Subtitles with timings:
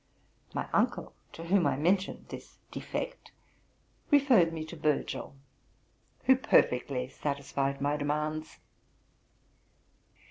[0.55, 3.31] My uncle, to whom I mentioned this defect,
[4.09, 5.35] referred me to Virgil,
[6.23, 8.57] who perfectly satisfied my demands.